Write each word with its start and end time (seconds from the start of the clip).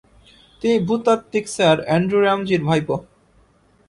তিনি 0.61 0.77
ভূতাত্ত্বিক 0.87 1.45
sir 1.55 1.77
Andrew 1.87 2.17
র্যামজির 2.21 2.61
ভাইপো। 2.67 2.95